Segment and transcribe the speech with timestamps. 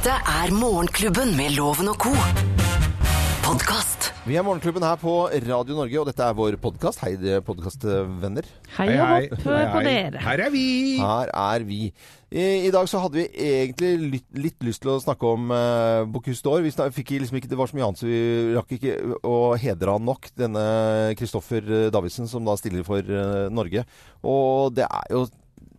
[0.00, 2.08] Dette er Morgenklubben med Loven og co.
[3.44, 4.06] Podkast.
[4.24, 7.02] Vi er Morgenklubben her på Radio Norge, og dette er vår podkast.
[7.04, 7.10] Hei,
[7.44, 8.48] podkastvenner.
[8.78, 9.10] Hei og
[9.44, 10.22] hopp på dere.
[10.24, 10.64] Her er vi!
[11.02, 11.90] Her er vi.
[12.32, 16.08] I, I dag så hadde vi egentlig litt, litt lyst til å snakke om uh,
[16.08, 16.64] Bocuse d'Or.
[16.64, 18.22] Vi fikk liksom ikke, Det var så mye annet, så vi
[18.56, 20.32] rakk ikke å hedre han nok.
[20.32, 20.64] Denne
[21.20, 23.84] Kristoffer Davidsen som da stiller for eh, Norge.
[24.24, 25.26] Og det er jo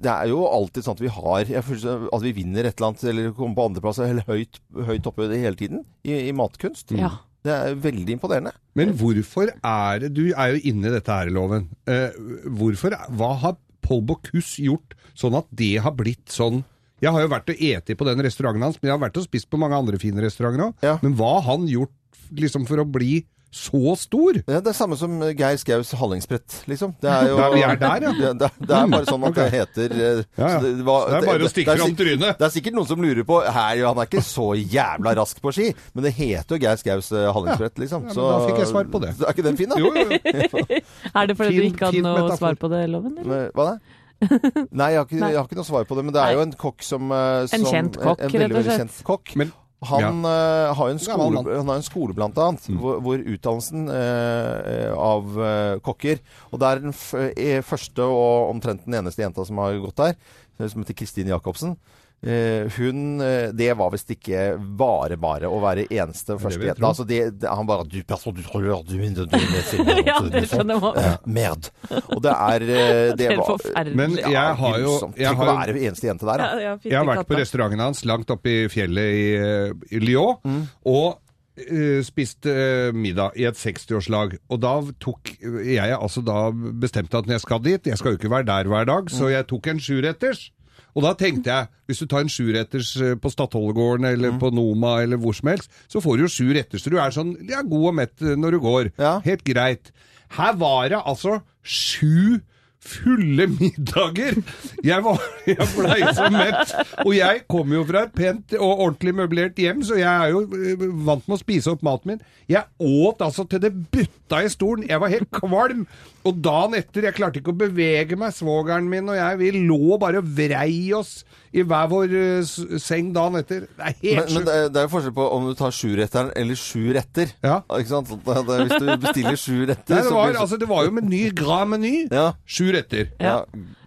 [0.01, 2.91] det er jo alltid sånn at vi har jeg føler At vi vinner et eller
[2.91, 6.93] annet, eller kommer på andreplass eller høyt, høyt oppe hele tiden i, i matkunst.
[6.97, 7.15] Ja.
[7.41, 8.51] Det er veldig imponerende.
[8.77, 11.69] Men hvorfor er det Du er jo inne i dette her, Loven.
[11.89, 12.13] Eh,
[12.45, 16.61] hvorfor Hva har Paul Bocuse gjort sånn at det har blitt sånn
[17.01, 19.25] Jeg har jo vært og eti på den restauranten hans, men jeg har vært og
[19.25, 20.85] spist på mange andre fine restauranter òg.
[20.85, 20.99] Ja.
[21.01, 21.95] Men hva har han gjort
[22.37, 24.37] liksom for å bli så stor?
[24.47, 26.93] Ja, det er samme som Geir Skaus hallingsbrett, liksom.
[27.03, 28.11] Det er jo Ja, vi er der, ja.
[28.15, 30.51] Det, det, det er bare sånn at det heter eh, Ja, ja.
[30.55, 32.39] så det, var- Så det er bare å stikke fram trynet.
[32.39, 35.51] Det er sikkert noen som lurer på her, Han er ikke så jævla rask på
[35.57, 38.07] ski, men det heter jo Geir Skaus eh, hallingsbrett, liksom.
[38.07, 39.13] Ja, men da fikk jeg svar på det.
[39.19, 39.79] Er ikke den fin, da?
[39.83, 40.79] Jo, jo, jo.
[41.19, 42.37] Er det fordi Fin- du ikke hadde noe metafor.
[42.39, 43.17] svar på det, Loven?
[43.25, 43.49] Eller?
[43.51, 43.79] Hva da?
[44.29, 45.29] Nei, jeg har, ikke, Nei.
[45.33, 46.03] jeg har ikke noe svar på det.
[46.07, 47.07] Men det er jo en kokk som,
[47.49, 48.83] som En kjent kokk, en, rett og veldig, veldig slett.
[48.85, 49.31] kjent kokk.
[49.41, 49.51] Men
[49.89, 54.91] Han eh, har en skole, han har en skole blant annet, hvor, hvor utdannelsen uh,
[54.93, 56.21] av uh, kokker.
[56.51, 56.93] Og det er den
[57.33, 60.19] eh, første og omtrent den eneste jenta som har gått der,
[60.67, 61.73] som heter Kristin Jacobsen.
[62.21, 66.83] Eh, hun eh, Det var visst ikke bare bare å være eneste det første vil.
[66.85, 67.07] Altså
[67.49, 71.15] han bare Du person, du tror du du, du, du, Ja, det skjønner jeg.
[71.25, 71.71] Med.
[72.13, 73.89] Og det er eh, Det var.
[73.97, 76.51] Men jeg har jo jeg Tenk har å være eneste jente der, da.
[76.51, 80.01] Ja, ja, Jeg har vært på restauranten hans langt oppe i fjellet i, eh, i
[80.05, 81.17] Lyon, og
[81.57, 84.37] eh, spiste eh, middag i et 60-årslag.
[84.53, 88.21] Og da tok jeg altså da bestemte at når jeg skal dit, jeg skal jo
[88.21, 90.51] ikke være der hver dag, så jeg tok en sjuretters.
[90.95, 94.97] Og da tenkte jeg, hvis du tar en sjuretters eh, på Stadholdegården eller på Noma
[95.03, 97.63] eller hvor som helst, så får du jo sju retter, så du er sånn ja,
[97.63, 98.91] god og mett eh, når du går.
[99.01, 99.17] Ja.
[99.25, 99.93] Helt greit.
[100.37, 102.41] Her var det altså sju
[102.81, 104.37] fulle middager.
[104.83, 106.73] Jeg, var, jeg blei så mett.
[107.05, 110.43] Og jeg kommer jo fra et pent og ordentlig møblert hjem, så jeg er jo
[110.57, 112.23] eh, vant med å spise opp maten min.
[112.51, 114.87] Jeg åt altså til det butta i stolen.
[114.89, 115.85] Jeg var helt kvalm.
[116.27, 119.97] Og dagen etter, jeg klarte ikke å bevege meg, svogeren min og jeg, vi lå
[120.01, 121.21] bare og vrei oss
[121.53, 123.65] i hver vår eh, seng dagen etter.
[123.67, 125.73] Det er helt Men, men det, er, det er jo forskjell på om du tar
[125.75, 127.33] sjuretteren eller sju retter.
[127.43, 127.57] Ja.
[127.77, 128.13] Ikke sant?
[128.13, 130.69] Det, det, hvis du bestiller sju retter Nei, det, så var, blir det- altså, det
[130.71, 131.93] var jo meny, grand meny.
[132.11, 132.29] Ja.
[132.47, 133.11] Sju retter.
[133.19, 133.41] Ja.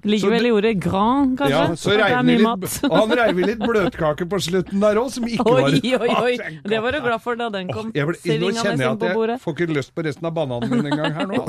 [0.04, 1.54] Ligger vel i ordet grand, kanskje?
[1.54, 2.66] Ja, så reiv er litt, mat.
[2.88, 6.10] og han reiv i litt bløtkake på slutten der òg, som ikke var Oi, oi,
[6.19, 6.34] oi!
[6.75, 7.91] Det var du glad for da den kom.
[7.97, 9.38] jeg ble, Nå kjenner jeg at jeg bordet.
[9.44, 11.41] får ikke lyst på resten av bananen min engang her nå.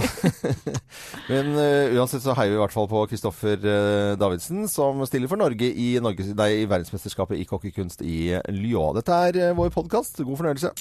[1.31, 5.31] Men uh, uansett så heier vi i hvert fall på Kristoffer uh, Davidsen, som stiller
[5.31, 8.95] for Norge i, Norges, nei, i verdensmesterskapet i kokkekunst i Lyon.
[8.99, 10.23] Dette er uh, vår podkast.
[10.23, 10.73] God fornøyelse.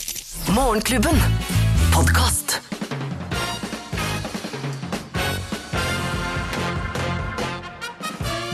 [0.55, 1.19] Morgenklubben.
[1.95, 2.74] Podkast.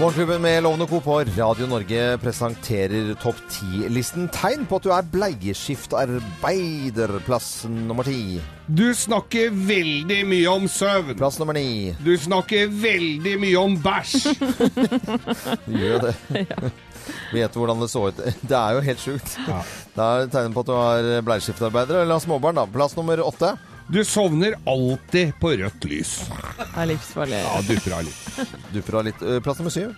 [0.00, 1.00] Morgenklubben med Lovende Co.
[1.00, 4.30] på Radio Norge presenterer topp ti-listen.
[4.32, 8.40] Tegn på at du er bleieskiftarbeider Plass nummer ti.
[8.64, 11.12] Du snakker veldig mye om søvn.
[11.20, 11.92] Plass nummer ni.
[12.00, 14.24] Du snakker veldig mye om bæsj.
[15.68, 16.16] Du gjør det.
[17.36, 18.24] Vet hvordan det så ut.
[18.48, 19.36] Det er jo helt sjukt.
[19.44, 19.60] Ja.
[19.98, 22.56] Det er tegn på at du er bleieskiftarbeider eller har småbarn.
[22.56, 22.64] da.
[22.72, 23.52] Plass nummer åtte.
[23.90, 26.12] Du sovner alltid på rødt lys.
[26.58, 27.40] Det er livsfarlig.
[27.42, 28.50] Ja, dupper av litt.
[28.74, 29.22] Dupper av litt.
[29.22, 29.96] Eh, Plass nummer syv.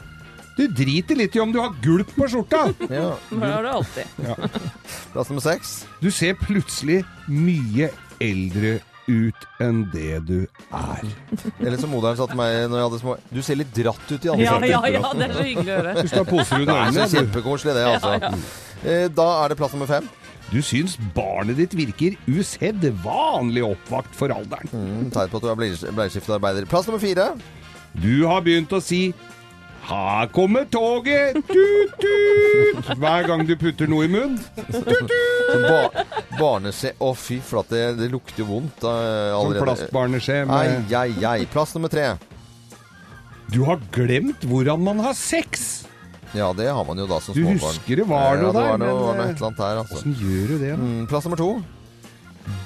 [0.57, 2.67] Du driter litt i om du har gulp på skjorta.
[2.93, 3.11] Ja.
[3.31, 4.05] Det har du alltid.
[5.13, 5.75] Plass nummer seks.
[6.01, 7.91] Du ser plutselig mye
[8.23, 10.37] eldre ut enn det du
[10.73, 11.01] er.
[11.59, 14.15] Eller som moderen sa til meg når jeg hadde små Du ser litt dratt ut
[14.25, 14.69] i Ja, ansiktet.
[14.71, 15.95] ja, ja, det er så hyggelig å høre.
[15.99, 17.09] Du skal ha poser Det under er så øynene.
[17.09, 17.17] du.
[17.19, 18.45] kjempekoselig, det, altså.
[18.85, 20.09] Eh, Da er det plass nummer fem.
[20.53, 24.69] Du syns barnet ditt virker usedvanlig oppvakt for alderen.
[24.73, 26.67] Mm, Tegn på at du er bleie- bleieskiftearbeider.
[26.69, 27.31] Plass nummer fire.
[27.97, 29.15] Du har begynt å si
[29.83, 34.39] 'Her kommer toget!' Tut, tut, hver gang du putter noe i munnen.
[35.53, 36.05] Ba
[36.38, 40.47] barneskje Å, fy flate, det, det lukter vondt uh, Som plastbarneskje.
[40.47, 40.55] Med...
[40.55, 41.47] Ai, ai, ai.
[41.50, 42.12] Plass nummer tre.
[43.53, 45.85] Du har glemt hvordan man har sex!
[46.32, 47.58] Ja, det har man jo da som småbarn.
[47.61, 49.81] Du husker det var noe ja, der, men, var noe eh, et eller annet der,
[49.84, 50.02] altså.
[50.23, 50.75] Gjør du det?
[50.81, 51.50] Mm, plass nummer to.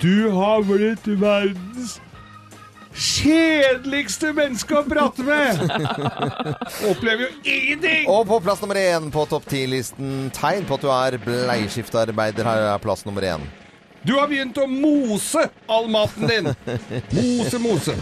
[0.00, 1.96] Du har blitt verdens
[2.96, 5.60] kjedeligste menneske å prate med!
[6.90, 8.06] Opplever jo ingenting!
[8.08, 12.48] Og på plass nummer én på topp ti-listen tegn på at du er bleieskiftearbeider.
[12.48, 13.44] Her er plass nummer én.
[14.06, 16.48] Du har begynt å mose all maten din!
[17.10, 17.94] Mose, mose.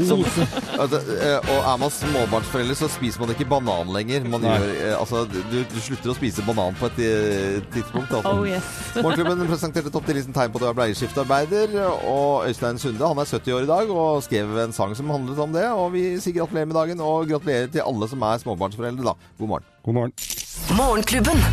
[0.00, 0.46] Mose.
[0.78, 4.24] Altså, eh, og er man småbarnsforeldre, så spiser man ikke banan lenger.
[4.32, 8.14] Man gjør, eh, altså, du, du slutter å spise banan på et eh, tidspunkt.
[8.16, 8.32] Altså.
[8.32, 8.70] Oh yes.
[8.96, 11.76] Morgenklubben presenterte topp 10-listen tegn på at du er bleieskiftearbeider.
[12.08, 15.42] Og Øystein Sunde han er 70 år i dag og skrev en sang som handlet
[15.44, 15.66] om det.
[15.76, 19.34] Og vi sier gratulerer med dagen, og gratulerer til alle som er småbarnsforeldre, da.
[19.36, 19.68] God morgen.
[19.84, 20.16] God morgen.
[20.80, 21.44] Morgenklubben.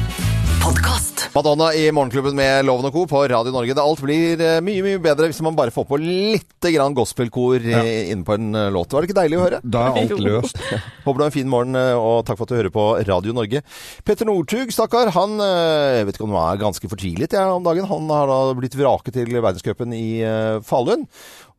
[0.64, 1.13] Podkast.
[1.34, 3.08] Madonna i Morgenklubben med Loven og Co.
[3.10, 3.74] på Radio Norge.
[3.74, 7.80] Det alt blir eh, mye mye bedre hvis man bare får på litt gospelkor ja.
[7.82, 8.94] inne på en eh, låt.
[8.94, 9.60] Var det ikke deilig å høre?
[9.66, 10.62] Da er alt løst.
[11.08, 13.34] Håper du har en fin morgen, eh, og takk for at du hører på Radio
[13.34, 13.64] Norge.
[14.06, 17.66] Petter Northug, stakkar, han eh, jeg vet ikke om han er ganske fortvilet ja, om
[17.66, 17.90] dagen.
[17.90, 21.08] Han har da blitt vraket til verdenscupen i eh, Falun.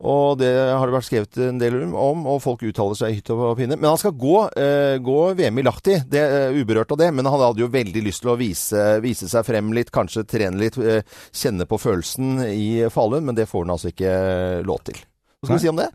[0.03, 3.31] Og det har det vært skrevet en del om, og folk uttaler seg i hytt
[3.31, 3.77] og pinne.
[3.79, 7.13] Men han skal gå, eh, gå VM i Lahti, det er uberørt av det.
[7.13, 10.59] Men han hadde jo veldig lyst til å vise, vise seg frem litt, kanskje trene
[10.59, 11.01] litt, eh,
[11.31, 13.23] kjenne på følelsen i Falun.
[13.23, 14.99] Men det får han altså ikke lov til.
[15.45, 15.61] Hva skal Nei.
[15.61, 15.89] du si om det?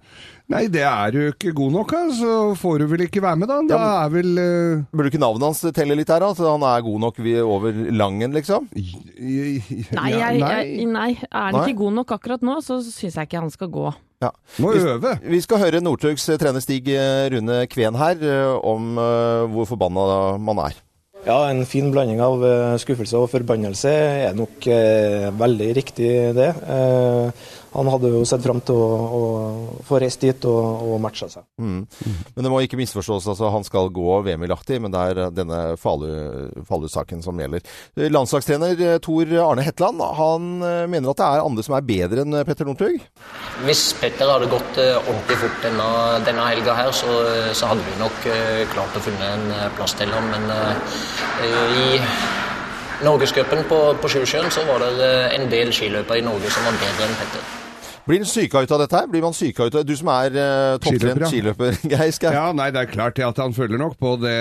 [0.51, 3.59] Nei, det er jo ikke god nok, så får du vel ikke være med, da.
[3.71, 4.83] Da Ja, er vel uh...
[4.91, 6.33] Burde ikke navnet hans telle litt her, da?
[6.35, 8.67] Så han er god nok over Langen, liksom?
[8.75, 10.51] Nei, ja, jeg, nei.
[10.59, 13.71] jeg, nei, er han ikke god nok akkurat nå, så syns jeg ikke han skal
[13.71, 13.91] gå.
[14.61, 15.15] Må øve.
[15.23, 20.37] Vi skal høre Northugs trener Stig eh, Rune Kveen her eh, om uh, hvor forbanna
[20.43, 20.77] man er.
[21.25, 22.41] Ja, en fin blanding av
[22.81, 23.91] skuffelse og forbannelse
[24.27, 26.49] er nok eh, veldig riktig det.
[26.65, 31.29] Eh, han hadde jo sett fram til å, å få reist dit og, og matcha
[31.31, 31.45] seg.
[31.63, 31.85] Mm.
[32.35, 33.29] Men det må ikke misforstås.
[33.31, 37.39] altså Han skal gå VM i Lahti, men det er eh, denne Falu- Falu-saken som
[37.39, 37.63] gjelder.
[38.11, 42.25] Landslagstrener eh, Tor Arne Hetland han eh, mener at det er andre som er bedre
[42.27, 42.99] enn Petter Northug.
[43.69, 45.89] Hvis Petter hadde gått ordentlig fort denne,
[46.27, 47.15] denne helga her, så,
[47.55, 48.27] så hadde vi nok
[48.75, 49.47] klart å finne en
[49.79, 50.27] plass til ham.
[50.33, 50.51] Men
[51.45, 52.01] i
[53.07, 57.07] Norgescupen på, på Sjusjøen så var det en del skiløpere i Norge som var bedre
[57.09, 57.60] enn Petter.
[58.11, 59.07] Blir han syka ut av dette her?
[59.07, 62.33] Blir man syka ut av Du som er uh, topptrent Skiløper, Geir Skau.
[62.35, 64.35] Ja, nei, det er klart at han følger nok på det,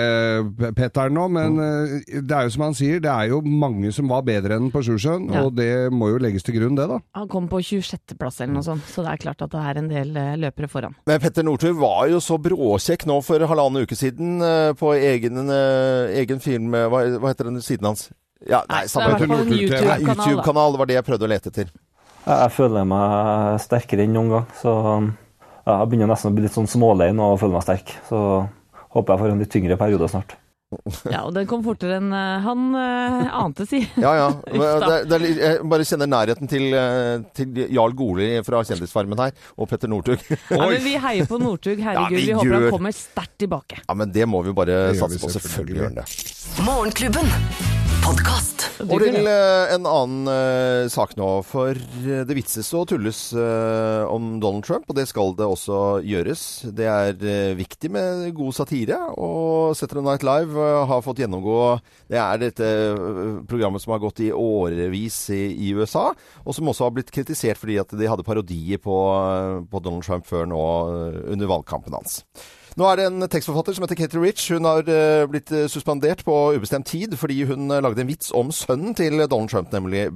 [0.74, 2.24] Petter nå, men mm.
[2.26, 4.82] det er jo som han sier, det er jo mange som var bedre enn på
[4.86, 5.44] Sjusjøen, Ja.
[5.46, 6.98] og det må jo legges til grunn, det da.
[7.18, 9.90] Han kom på 26.-plass eller noe sånt, så det er klart at det er en
[9.92, 10.96] del eh, løpere foran.
[11.06, 14.42] Men Petter Northug var jo så bråkjekk nå for halvannen uke siden
[14.80, 15.44] på egen,
[16.18, 18.08] egen film hva, hva heter den siden hans?
[18.40, 20.04] Ja, nei, Nei, samme er YouTube-kanal.
[20.06, 21.72] YouTube-kanal, det var det jeg prøvde å lete etter.
[22.26, 24.46] Jeg føler meg sterkere enn noen gang.
[24.60, 24.74] Så
[25.64, 27.96] ja, jeg begynner nesten å bli litt sånn smålein og føle meg sterk.
[28.08, 28.20] Så
[28.94, 30.36] håper jeg får en litt tyngre periode snart.
[31.10, 33.80] Ja, og den kom fortere enn eh, han uh, ante, si.
[34.04, 34.28] Ja, ja.
[34.80, 35.00] Da.
[35.02, 39.34] Det, det, er jeg bare kjenner nærheten til, eh, til Jarl Goli fra Kjendisfarmen her,
[39.58, 40.22] og Petter Northug.
[40.30, 42.06] Ja, men vi heier på Northug, herregud.
[42.06, 42.68] Ja, vi vi håper gjør.
[42.68, 43.82] han kommer sterkt tilbake.
[43.82, 45.34] Ja, men det må vi bare satse på.
[45.34, 45.50] selvfølgelig.
[45.50, 46.64] Selvfølgelig gjør han det.
[46.70, 47.79] Morgenklubben.
[48.10, 48.64] Podkast.
[48.82, 54.02] Og til eh, en annen eh, sak nå, for eh, det vitses og tulles eh,
[54.10, 56.42] om Donald Trump, og det skal det også gjøres.
[56.74, 61.60] Det er eh, viktig med god satire, og Saturday Night Live har fått gjennomgå
[62.10, 62.70] Det er dette
[63.46, 66.08] programmet som har gått i årevis i, i USA,
[66.42, 68.96] og som også har blitt kritisert fordi at de hadde parodier på,
[69.70, 70.64] på Donald Trump før nå
[71.30, 72.24] under valgkampen hans.
[72.78, 74.44] Nå er det en tekstforfatter som heter Katie Rich.
[74.54, 78.30] Hun har eh, blitt eh, suspendert på ubestemt tid fordi hun eh, lagde en vits
[78.36, 80.06] om sønnen til Donald Trump, nemlig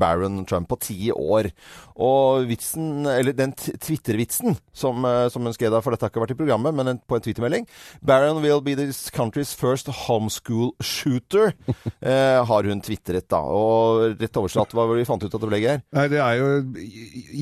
[0.00, 1.50] Baron Trump, på ti år.
[1.98, 5.02] Og vitsen, eller den Twitter-vitsen som,
[5.32, 7.64] som hun skrev da, for dette har ikke vært i programmet, men på en Twitter-melding
[8.06, 11.52] Baron will be this country's first homeschool shooter,
[12.06, 13.40] eh, har hun tvitret, da.
[13.42, 15.82] Og rett oversatt, hva var det vi fant ut at det ble, Geir?
[15.98, 16.48] Nei, det er jo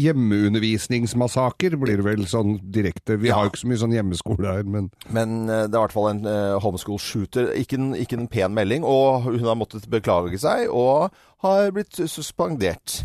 [0.07, 3.19] hjemmeundervisningsmassaker, blir det vel sånn direkte.
[3.21, 3.37] Vi Ja.
[3.37, 5.97] har jo ikke så mye sånn hjemmeskole her, men Men eh, det er i hvert
[5.97, 7.53] fall en uh, homeschool shooter.
[7.57, 8.85] Ikke en, ikke en pen melding.
[8.85, 11.13] Og hun har måttet beklage seg og
[11.45, 13.01] har blitt suspendert.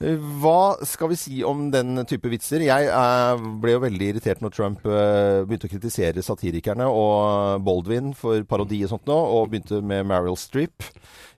[0.00, 2.64] Eh, Hva skal vi si om den type vitser?
[2.66, 8.12] Jeg eh, ble jo veldig irritert når Trump eh, begynte å kritisere satirikerne og Baldwin
[8.18, 10.88] for parodi og sånt nå, og begynte med Meryl Streep.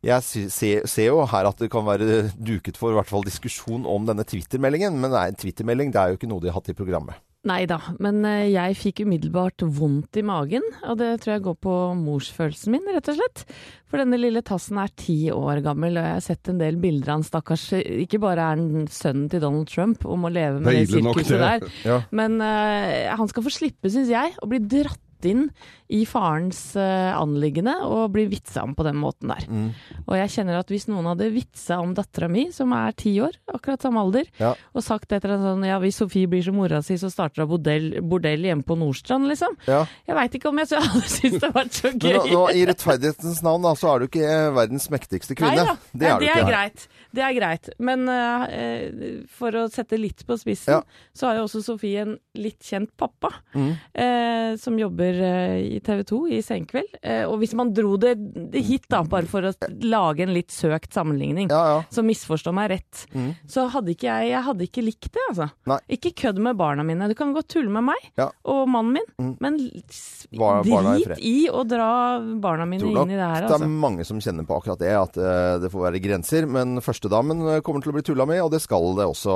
[0.03, 3.87] Jeg ser, ser jo her at det kan være duket for i hvert fall diskusjon
[3.87, 6.73] om denne Twitter-meldingen, men nei, en Twitter-melding det er jo ikke noe de har hatt
[6.73, 7.21] i programmet.
[7.43, 11.57] Nei da, men eh, jeg fikk umiddelbart vondt i magen, og det tror jeg går
[11.67, 13.43] på morsfølelsen min, rett og slett.
[13.91, 17.11] For denne lille tassen er ti år gammel, og jeg har sett en del bilder
[17.11, 20.71] av han stakkars Ikke bare er han sønnen til Donald Trump og må leve med
[20.71, 21.99] Det det sirkuset der, Ja.
[22.15, 25.49] men uh, han skal få slippe, syns jeg, å bli dratt inn
[25.93, 29.45] i farens uh, anliggende og blir vitsa om på den måten der.
[29.49, 29.67] Mm.
[30.07, 33.37] Og jeg kjenner at hvis noen hadde vitsa om dattera mi, som er ti år,
[33.53, 34.55] akkurat samme alder, Ja.
[34.73, 37.51] og sagt etter en sånn ja, hvis Sofie blir som mora si, så starter hun
[37.53, 39.59] bordell, bordell hjemme på Nordstrand, liksom.
[39.69, 39.83] Ja.
[40.09, 42.17] Jeg veit ikke om jeg så- hadde syntes det var så gøy.
[42.17, 45.67] nå, nå, i rettferdighetens navn da, så er du ikke verdens mektigste kvinne.
[45.69, 46.89] Nei Det er Nei, det er greit.
[47.13, 47.69] Det er greit.
[47.79, 50.81] Men uh, for å sette litt på spissen, Ja.
[51.13, 53.73] så har jo også Sofie en litt kjent pappa, Mm.
[53.99, 56.97] uh, som jobber eh, i TV 2 i Senkveld.
[57.03, 58.15] Eh, og hvis man dro det,
[58.55, 59.53] hit, da, bare for å
[59.83, 61.83] lage en litt søkt sammenligning, Ja, ja.
[61.91, 63.35] så misforstå meg rett, Mm.
[63.49, 65.51] så hadde ikke jeg Jeg hadde ikke likt det, altså.
[65.67, 65.79] Nei.
[65.91, 67.09] Ikke kødd med barna mine.
[67.09, 68.31] Du kan godt tulle med meg Ja.
[68.45, 69.37] og mannen min, Mm.
[69.41, 73.59] men drit i i å dra barna mine tror inn i det her, det er
[73.59, 73.69] altså.
[73.69, 76.47] mange som kjenner på akkurat det, at eh, det får være grenser.
[76.47, 79.35] Men førstedamen kommer til å bli tulla med, og det skal det også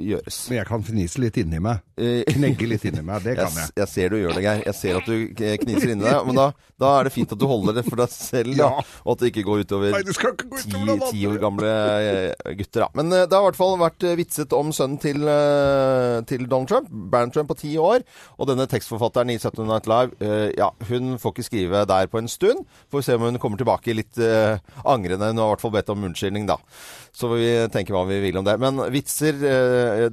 [0.00, 0.38] gjøres.
[0.50, 1.80] Men jeg kan fnise litt inni meg.
[2.34, 3.22] Knegge litt inni meg.
[3.24, 3.70] Det Jeg, kan jeg.
[3.76, 4.62] jeg ser du gjør det, Geir.
[4.68, 5.34] Jeg ser at du
[5.64, 6.20] kniser inni deg.
[6.28, 6.46] Men da,
[6.80, 8.70] da er det fint at du holder det for deg selv, da.
[9.04, 9.94] Og at det ikke går utover
[10.60, 12.88] ti, år gamle eh, gutter, da.
[12.98, 15.26] Men eh, det har i hvert fall vært eh, vitset om sønnen til,
[16.30, 18.04] til Donald Trump, Barron Trump på ti år.
[18.38, 22.30] Og denne tekstforfatteren i Saturday Night Live, ja, hun får ikke skrive der på en
[22.30, 22.64] stund.
[22.92, 24.56] Får se om hun kommer tilbake litt uh,
[24.88, 25.30] angrende.
[25.30, 26.58] Hun har i hvert fall bedt om unnskyldning, da.
[27.14, 28.56] Så vi tenker hva vi vil om det.
[28.62, 29.38] Men vitser,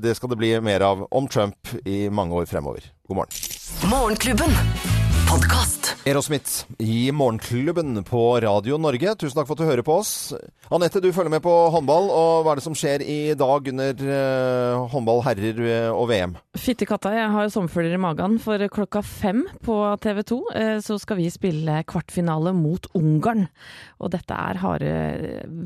[0.01, 2.91] det skal det bli mer av om Trump i mange år fremover.
[3.09, 3.60] God morgen.
[3.83, 4.51] Morgenklubben.
[5.27, 5.80] Podkast.
[6.05, 9.13] Aerosmith i Morgenklubben på Radio Norge.
[9.19, 10.11] Tusen takk for at du hører på oss.
[10.73, 12.07] Anette, du følger med på håndball.
[12.09, 16.33] Og hva er det som skjer i dag under uh, håndball herrer eh, og VM?
[16.57, 18.37] Fyttekatta, jeg har jo sommerfugler i magen.
[18.41, 23.45] For klokka fem på TV 2 uh, så skal vi spille kvartfinale mot Ungarn.
[24.01, 24.93] Og dette er harde,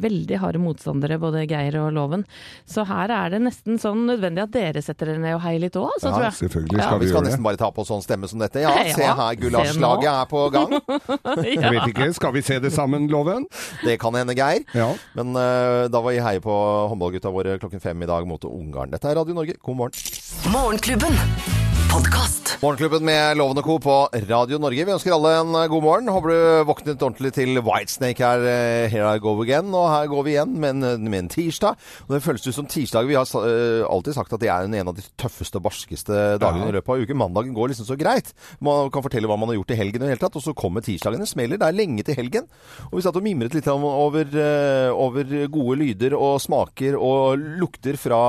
[0.03, 2.25] veldig harde motstandere, både Geir og Loven.
[2.67, 5.79] Så her er det nesten sånn nødvendig at dere setter dere ned og heier litt
[5.79, 6.37] òg, så Ja, tror jeg.
[6.41, 6.89] Selvfølgelig Ja.
[6.89, 7.31] skal Vi vi skal gjøre det.
[7.31, 8.59] nesten bare ta på sånn stemme som dette.
[8.65, 10.77] Ja, Ja, se her, Gulasjlaget er på gang.
[11.45, 13.47] Jeg vet ikke, skal vi se det sammen, Loven?
[13.83, 14.65] Det kan hende, Geir.
[14.77, 14.91] Ja.
[15.17, 16.55] Men uh, da var vi heier på
[16.91, 18.93] håndballgutta våre klokken fem i dag mot Ungarn.
[18.93, 19.59] Dette er Radio Norge.
[19.61, 20.11] God morgen.
[20.53, 21.64] Morgenklubben.
[21.95, 22.57] Podkast.
[22.59, 23.75] Morgenklubben med Loven og Co.
[23.79, 23.93] på
[24.27, 24.83] Radio Norge.
[24.83, 26.09] Vi ønsker alle en eh, god morgen.
[26.11, 28.41] Håper du våknet ordentlig til Whitesnake her.
[28.51, 29.69] eh, Here I go again.
[29.71, 31.77] Og her går vi igjen med en, med en tirsdag.
[32.07, 33.07] Og det føles ut som tirsdag.
[33.07, 36.65] Vi har eh, alltid sagt at det er en av de tøffeste og barskeste dagene
[36.67, 36.73] Ja.
[36.73, 37.19] i løpet av uken.
[37.21, 38.33] Mandagen går liksom så greit.
[38.59, 40.35] Man kan fortelle hva man har gjort i helgen i det hele tatt.
[40.35, 41.23] Og så kommer tirsdagen.
[41.23, 41.61] Det smeller.
[41.63, 42.49] Det er lenge til helgen.
[42.91, 47.39] Og vi satt og mimret litt om- over, uh, over gode lyder og smaker og
[47.63, 48.19] lukter fra,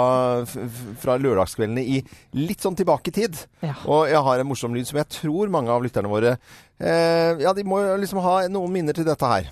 [1.03, 1.99] fra lørdagskveldene i
[2.39, 3.43] litt sånn tilbake i tid.
[3.65, 3.73] Ja.
[3.89, 7.55] Og jeg har en morsom lyd som jeg tror mange av lytterne våre eh, Ja,
[7.57, 9.49] de må liksom ha noen minner til dette her.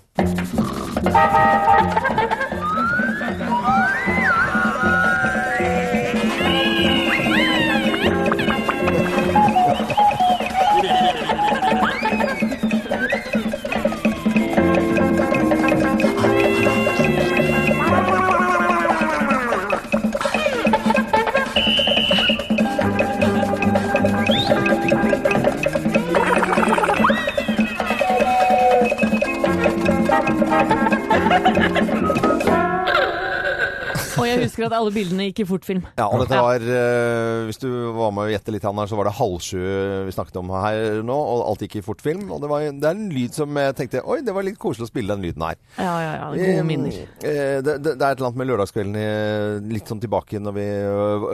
[34.54, 35.80] Og husker at alle bildene gikk i fortfilm.
[35.98, 39.08] Ja, og dette var uh, Hvis du var med og gjette litt, her, så var
[39.08, 39.58] det halv sju
[40.06, 42.28] vi snakket om her nå, og alt gikk i fortfilm.
[42.30, 44.86] Og det, var, det er en lyd som jeg tenkte Oi, det var litt koselig
[44.86, 45.58] å spille den lyden her.
[45.78, 46.28] Ja, ja, ja.
[46.38, 47.00] Gode um, minner.
[47.24, 50.66] eh, Det, det, det er et eller annet med lørdagskvelden litt sånn tilbake når vi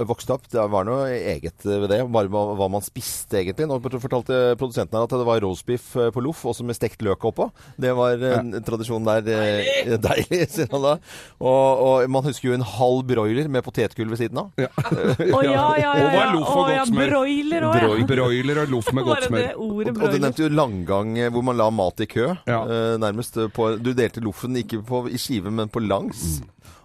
[0.09, 0.49] vokste opp.
[0.53, 2.01] Det var noe eget ved det.
[2.17, 3.69] Bare hva, hva man spiste, egentlig.
[3.69, 7.29] Nå fortalte produsenten her at det var roastbiff eh, på loff, også med stekt løk
[7.31, 7.51] oppå.
[7.81, 9.23] Det var en tradisjon der.
[9.27, 10.97] Deilig, Deilig, sier han da.
[11.43, 14.51] Og, og man husker jo en halv broiler med potetgull ved siden av.
[14.61, 15.91] Å ja, ja, ja.
[16.07, 16.25] Og ja.
[16.35, 17.11] loff og Å, ja, godt smør.
[17.15, 18.07] broiler òg, ja.
[18.15, 19.45] Broiler og loff med godt Bare smør.
[19.45, 20.23] det ordet Og, og du broiler.
[20.27, 22.29] nevnte jo langgang eh, hvor man la mat i kø.
[22.49, 22.61] Ja.
[22.65, 26.41] eh, nærmest eh, på Du delte loffen ikke på, i skive, men på langs.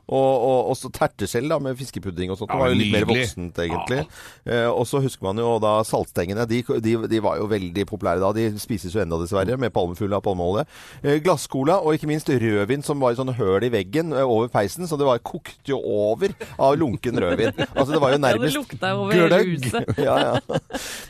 [0.06, 2.52] Og, og også terteskjell da, med fiskepudding og sånt.
[2.54, 4.04] Det var jo litt mer voksent, egentlig.
[4.46, 6.48] Eh, og så husker man jo da saltstengene.
[6.50, 8.32] De, de, de var jo veldig populære da.
[8.36, 10.66] De spises jo enda, dessverre, med palmefull av palmeolje.
[11.02, 14.52] Eh, Glasscola og ikke minst rødvin som var i sånne høl i veggen eh, over
[14.54, 14.88] peisen.
[14.90, 17.56] Så det var kokte jo over av lunken rødvin.
[17.74, 19.66] Altså det var jo Ja, nærmest over gløgg.
[20.08, 20.60] ja, ja.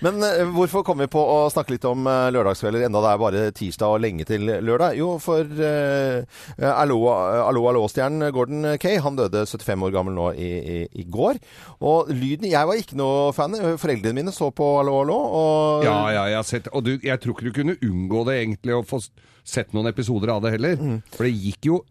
[0.06, 3.22] Men eh, hvorfor kom vi på å snakke litt om eh, lørdagskvelder enda det er
[3.22, 4.98] bare tirsdag og lenge til lørdag?
[5.00, 6.25] Jo, for eh,
[6.72, 11.42] Allo, Allo Allo-stjernen Gordon Kay, han døde 75 år gammel nå i, i, i går.
[11.82, 13.58] Og lyden Jeg var ikke noe fan.
[13.82, 15.20] Foreldrene mine så på Allo Allo.
[15.42, 18.39] Og Ja, ja, jeg har sett Og du, jeg tror ikke du kunne unngå det
[18.44, 19.01] egentlig å få
[19.46, 20.80] sett noen episoder av det heller.
[20.80, 20.98] Mm.
[21.13, 21.84] For det gikk jo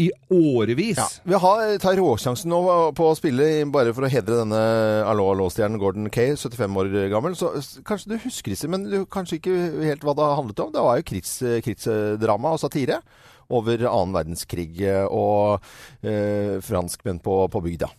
[0.00, 0.98] i årevis.
[0.98, 1.06] Ja.
[1.22, 2.60] Vi har, tar råsjansen nå
[2.98, 4.62] på å spille bare for å hedre denne
[5.06, 7.36] Allo Allo-stjernen Gordon Kay, 75 år gammel.
[7.38, 7.52] Så
[7.86, 10.72] kanskje du husker disse, men du kanskje ikke helt hva det handlet om.
[10.74, 11.36] Det var jo krigs,
[11.66, 13.00] krigsdrama og satire
[13.48, 15.60] over annen verdenskrig eh, og
[16.02, 17.90] eh, franskmenn på, på bygda.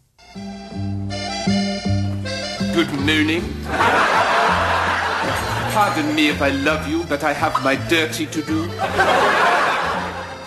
[2.76, 3.44] Good morning.
[5.74, 8.70] Pardon me if I love you, but I have my dirty to do.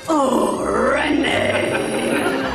[0.08, 1.72] Oh, René!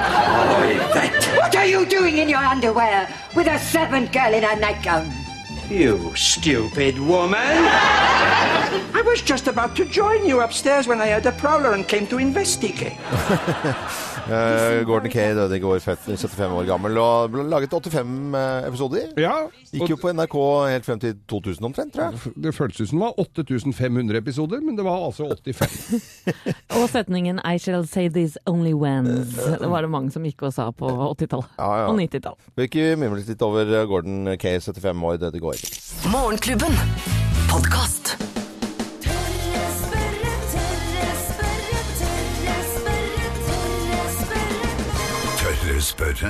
[0.01, 1.25] Oh, Yvette!
[1.37, 5.22] What are you doing in your underwear with a servant girl in a nightgown?
[5.69, 7.39] You stupid woman!
[7.39, 12.05] I was just about to join you upstairs when I heard a prowler and came
[12.07, 12.97] to investigate.
[14.23, 19.09] Eh, Gordon Kay døde i går, 75 år gammel, og ble laget 85 eh, episoder.
[19.19, 19.33] Ja,
[19.73, 20.37] Gikk jo på NRK
[20.71, 22.33] helt frem til 2000 omtrent, tror jeg.
[22.45, 25.97] Det føltes ut som det var 8500 episoder, men det var altså 85.
[26.79, 29.35] Og setningen 'I shall say this only once'.
[29.59, 31.87] Det var det mange som gikk og sa på 80-tallet Ja, ja.
[31.91, 32.37] og 90-tall.
[32.55, 35.59] Vi ikke mimre litt over eh, Gordon Kay, 75 år, døde i går.
[36.13, 36.79] Morgenklubben.
[37.51, 38.15] Podkast.
[45.63, 46.29] Tørre spørre?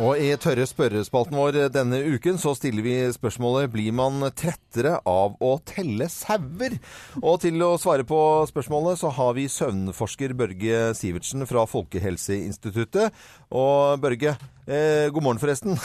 [0.00, 5.36] Og i tørre spørrespalten vår denne uken så stiller vi spørsmålet Blir man trettere av
[5.36, 6.78] å telle sauer?
[7.20, 13.12] Og til å svare på spørsmålet så har vi søvnforsker Børge Sivertsen fra Folkehelseinstituttet.
[13.52, 15.76] Og Børge, eh, god morgen forresten.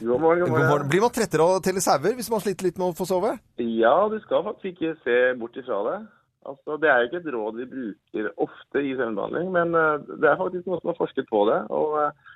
[0.00, 0.88] God morgen, god morgen.
[0.94, 3.36] Blir man trettere av å telle sauer hvis man sliter litt med å få sove?
[3.60, 6.00] Ja, du skal faktisk ikke se bort ifra det.
[6.46, 10.28] Altså, det er jo ikke et råd vi bruker ofte i søvnbehandling, men eh, det
[10.30, 11.60] er faktisk noen som har forsket på det.
[11.74, 12.34] og eh,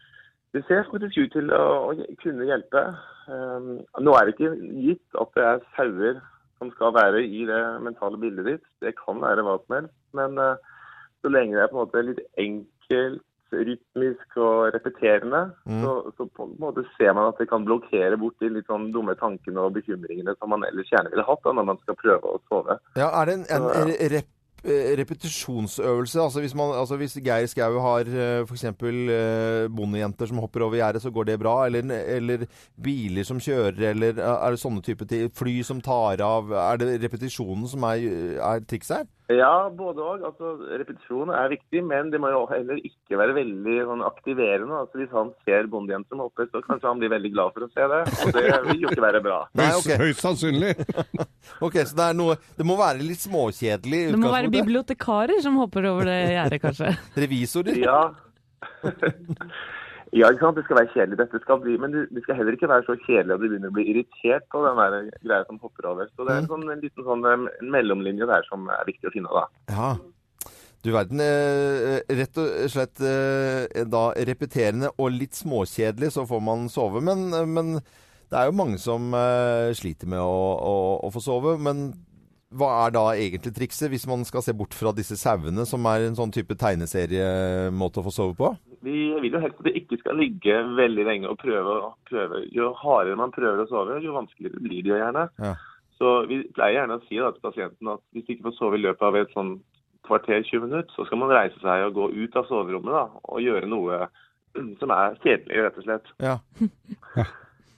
[0.53, 2.83] det ser faktisk ut til å, å kunne hjelpe.
[3.25, 3.71] Um,
[4.05, 4.51] nå er det ikke
[4.85, 6.19] gitt at det er sauer
[6.61, 8.67] som skal være i det mentale bildet ditt.
[8.85, 9.95] Det kan være hva som helst.
[10.19, 10.61] Men uh,
[11.25, 15.83] så lenge det er på en måte litt enkelt, rytmisk og repeterende, Mm.
[15.85, 18.91] så, så på en måte ser man at det kan blokkere bort de litt sånn
[18.93, 22.23] dumme tankene og bekymringene som man ellers gjerne ville hatt da, når man skal prøve
[22.37, 22.79] å sove.
[22.97, 24.09] Ja, Er det en, en Så, ja.
[24.17, 24.29] rep,
[24.65, 26.21] eh, repetisjonsøvelse?
[26.23, 28.11] Altså hvis, man, altså hvis Geir Skau har
[28.49, 28.65] f.eks.
[29.77, 31.55] bondejenter som hopper over gjerdet, så går det bra?
[31.67, 32.47] Eller, eller
[32.83, 35.29] biler som kjører, eller eh, er det sånne type ting?
[35.35, 36.53] Fly som tar av?
[36.53, 38.07] Er det repetisjonen som er,
[38.43, 39.11] er trikset her?
[39.39, 40.23] Ja, både òg.
[40.29, 44.79] Altså, repetisjon er viktig, men det må jo heller ikke være veldig sånn, aktiverende.
[44.85, 47.71] Altså, hvis han ser bondejenter som hopper, så kanskje han blir veldig glad for å
[47.73, 48.01] se det.
[48.27, 49.41] Og det vil jo ikke være bra.
[49.59, 50.75] Nei, Høyst, høyst sannsynlig.
[51.63, 54.03] Ok, Så det, er noe, det må være litt småkjedelig?
[54.15, 56.93] Det må være bibliotekarer som hopper over det gjerdet, kanskje.
[57.25, 57.79] Revisorer?
[57.83, 58.01] Ja.
[60.13, 60.59] ja, ikke sant.
[60.59, 61.19] Det skal være kjedelig.
[61.23, 63.77] Dette skal bli, men det skal heller ikke være så kjedelig at du begynner å
[63.79, 66.11] bli irritert på den der greia som hopper over.
[66.13, 69.15] Så det er en, sånn, en liten sånn en mellomlinje der som er viktig å
[69.15, 69.47] finne, da.
[69.73, 69.93] Ja.
[70.83, 71.23] Du verden.
[71.25, 77.01] Eh, rett og slett eh, da repeterende og litt småkjedelig, så får man sove.
[77.01, 80.75] Men, men det er jo mange som eh, sliter med å, å,
[81.07, 81.55] å få sove.
[81.63, 81.87] Men
[82.53, 86.05] hva er da egentlig trikset, hvis man skal se bort fra disse sauene, som er
[86.05, 88.53] en sånn type tegneseriemåte å få sove på?
[88.83, 91.77] Vi vil jo helst at det ikke skal ligge veldig lenge og prøve.
[91.89, 92.43] og prøve.
[92.55, 95.29] Jo hardere man prøver å sove, jo vanskeligere blir det gjerne.
[95.39, 95.55] Ja.
[95.99, 98.81] Så vi pleier gjerne å si da, til pasienten at hvis de ikke får sove
[98.81, 99.53] i løpet av et sånn
[100.07, 103.45] kvarter 20 minutter, så skal man reise seg og gå ut av soverommet da, og
[103.45, 104.01] gjøre noe
[104.81, 106.13] som er kjedelig, rett og slett.
[106.23, 106.37] Ja.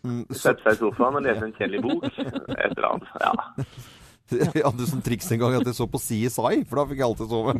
[0.04, 2.02] Mm, så, Sette seg i sofaen og lese en kjedelig bok.
[2.12, 3.14] Et eller annet.
[3.24, 3.30] Ja.
[4.56, 7.06] jeg hadde sånn triks en gang at jeg så på CSI, for da fikk jeg
[7.10, 7.54] alltid sove.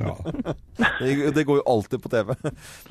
[1.03, 2.35] det, det går jo alltid på TV.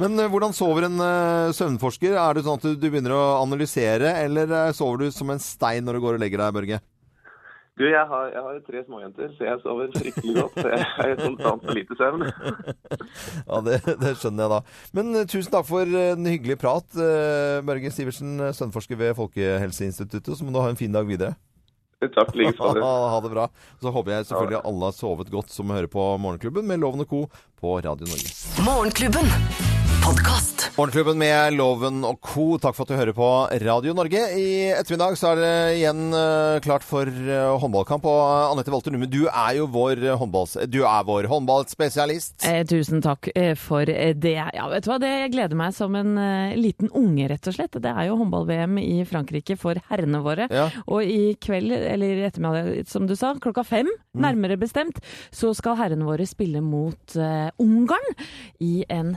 [0.02, 2.14] Men eh, hvordan sover en eh, søvnforsker?
[2.14, 5.42] Er det sånn at du, du begynner å analysere, eller eh, sover du som en
[5.42, 6.80] stein når du går og legger deg, Børge?
[7.74, 10.60] Du, jeg har, jeg har tre småjenter, så jeg sover fryktelig godt.
[10.60, 12.28] Så jeg har konstant for lite søvn.
[13.50, 14.60] Ja, det, det skjønner jeg da.
[14.94, 16.86] Men tusen takk for en hyggelig prat,
[17.66, 20.38] Børge Sivertsen, søvnforsker ved Folkehelseinstituttet.
[20.38, 21.34] Så må du ha en fin dag videre.
[22.12, 22.82] Takk like ha, måte.
[23.14, 23.48] ha det bra.
[23.82, 27.10] Så håper jeg selvfølgelig alle har sovet godt som hører på Morgenklubben med Loven og
[27.10, 27.24] Co.
[27.60, 28.34] på Radio Norge.
[28.66, 29.83] Morgenklubben.
[30.04, 30.66] Podkast.
[30.76, 32.58] Morgenklubben med Loven og Co.
[32.60, 33.28] Takk for at du hører på
[33.64, 34.20] Radio Norge.
[34.36, 38.04] I ettermiddag så er det igjen eh, klart for eh, håndballkamp.
[38.10, 42.44] Og eh, Anette Walter Numme, du er jo vår, håndballs, du er vår håndballspesialist.
[42.50, 43.30] Eh, tusen takk
[43.62, 44.34] for det.
[44.34, 46.14] Ja, vet du hva, det gleder meg som en
[46.60, 47.80] liten unge, rett og slett.
[47.84, 50.50] Det er jo håndball-VM i Frankrike for herrene våre.
[50.52, 50.68] Ja.
[50.88, 54.22] Og i kveld, eller i ettermiddag, som du sa, klokka fem, Mm.
[54.28, 55.00] nærmere bestemt,
[55.34, 58.12] så skal herrene våre spille mot uh, Ungarn
[58.62, 59.16] i en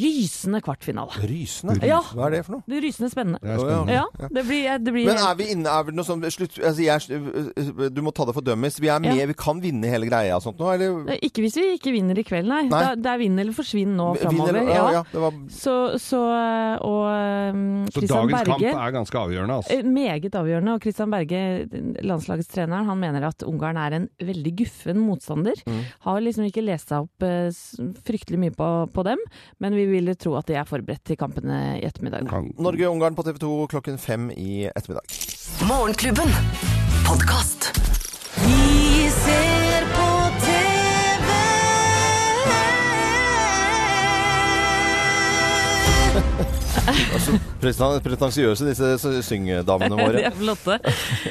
[0.00, 1.10] rysende kvartfinale.
[1.30, 1.78] Rysende?
[1.86, 2.00] Ja.
[2.14, 2.62] Hva er det for noe?
[2.68, 3.40] Det er rysende spennende.
[3.42, 3.92] Det er spennende.
[3.96, 4.28] Ja, Ja.
[4.36, 7.92] det blir, det blir Men er vi inne er det noe sånn slutt, altså jeg,
[7.94, 8.78] Du må ta det for dummies.
[8.80, 9.26] Vi er med, Ja.
[9.26, 11.12] vi kan vinne hele greia og sånt nå, eller?
[11.14, 12.62] Eh, Ikke hvis vi ikke vinner i kveld, nei.
[12.68, 12.94] Nei.
[12.96, 14.48] Det er vinn eller forsvinn nå framover.
[14.56, 16.20] eller- ja, ja, var- Så, så
[16.80, 19.70] og um, Så dagens dagens kamp er ganske avgjørende, altså.
[19.78, 20.74] Eh, Meget avgjørende.
[20.74, 21.68] Og Christian Berge,
[22.02, 25.54] landslagstreneren, han mener at Ungarn er en veldig guffen motstander.
[25.66, 25.80] Mm.
[26.06, 27.50] Har liksom ikke lest seg opp eh,
[28.06, 29.18] fryktelig mye på, på dem,
[29.60, 32.28] men vi ville tro at de er forberedt til kampene i ettermiddag.
[32.58, 35.06] Norge-Ungarn på TV 2 klokken fem i ettermiddag.
[35.68, 36.36] Morgenklubben.
[37.06, 37.72] Podkast.
[38.40, 39.59] Vi ser
[47.10, 50.16] Altså, Pretensiøse disse syngedamene våre.
[50.16, 50.76] De er flotte.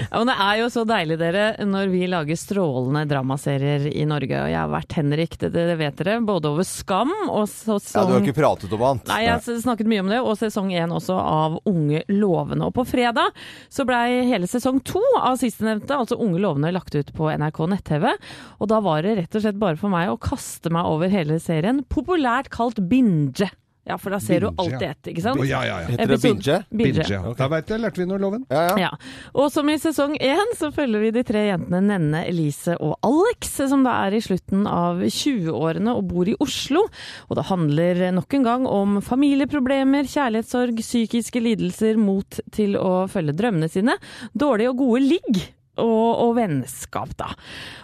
[0.09, 4.41] Ja, men det er jo så deilig, dere, når vi lager strålende dramaserier i Norge.
[4.43, 8.13] Og jeg har vært Henrik, det, det vet dere, både over Skam og Ja, du
[8.15, 9.09] har ikke pratet om annet.
[9.09, 12.69] Nei, jeg har snakket mye om det, og sesong én også av Unge lovende.
[12.69, 13.33] Og på fredag
[13.71, 18.11] så blei hele sesong to av sistnevnte, altså Unge lovende, lagt ut på NRK nett-TV.
[18.59, 21.39] Og da var det rett og slett bare for meg å kaste meg over hele
[21.43, 23.49] serien, populært kalt binge.
[23.87, 25.41] Ja, for da ser du Binge, du alltid etter, ikke sant?
[25.47, 25.87] Ja, ja, ja.
[25.93, 26.57] Heter det binge?
[26.69, 26.93] binge?
[26.93, 27.05] Binge.
[27.09, 27.33] ja.
[27.39, 28.43] Da veit jeg, lærte vi noe, Loven.
[28.51, 28.75] Ja, ja.
[28.83, 28.89] Ja.
[29.33, 33.55] Og som i sesong én så følger vi de tre jentene Nenne, Elise og Alex,
[33.71, 36.85] som da er i slutten av 20-årene og bor i Oslo.
[37.29, 43.37] Og det handler nok en gang om familieproblemer, kjærlighetssorg, psykiske lidelser, mot til å følge
[43.39, 43.97] drømmene sine,
[44.37, 45.41] dårlige og gode ligg.
[45.79, 47.31] Og, og vennskap, da.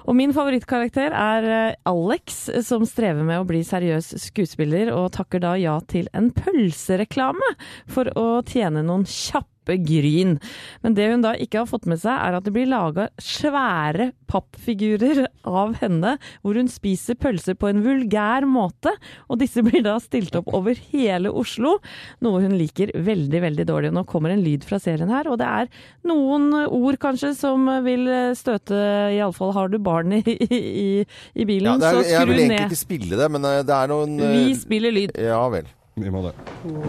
[0.06, 5.44] Og min favorittkarakter er eh, Alex, som strever med å bli seriøs skuespiller, og takker
[5.44, 7.56] da ja til en pølsereklame
[7.92, 10.38] for å tjene noen kjappe gryn.
[10.86, 14.12] Men det hun da ikke har fått med seg, er at det blir laga svære
[14.30, 18.94] pappfigurer av henne, hvor hun spiser pølser på en vulgær måte.
[19.30, 21.78] Og disse blir da stilt opp over hele Oslo,
[22.26, 23.94] noe hun liker veldig, veldig dårlig.
[23.96, 25.72] Nå kommer en lyd fra serien her, og det er
[26.08, 28.76] noen ord kanskje som vil støte
[29.16, 30.90] Iallfall har du barn i, i,
[31.34, 33.92] i bilen, Ja, er, så jeg vil egentlig ikke spille det, men eh, det er
[33.92, 35.16] noen Vi spiller lyd.
[35.20, 35.68] Ja vel.
[35.96, 36.34] Vi må det.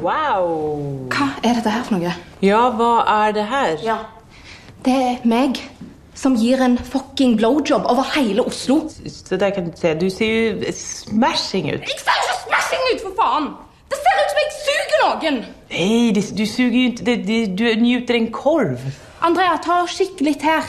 [0.02, 0.46] Wow!
[1.14, 2.10] Hva er dette her for noe?
[2.42, 3.76] Ja, hva er det her?
[3.84, 3.98] Ja.
[4.82, 5.60] Det er meg
[6.18, 8.80] som gir en fucking blowjob over hele Oslo.
[8.90, 9.92] Så der kan du se.
[10.00, 11.86] Du ser jo smashing ut.
[11.86, 13.48] Jeg ser ikke smashing ut, for faen!
[13.86, 15.38] Det ser ut som jeg suger noen!
[15.70, 18.88] Nei, det, du suger jo ikke Du nyter en korv.
[19.22, 20.66] Andrea, ta kikk litt her.